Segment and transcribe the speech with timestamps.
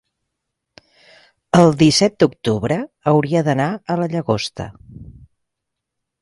[1.59, 2.79] el disset d'octubre
[3.13, 4.67] hauria d'anar a la Llagosta.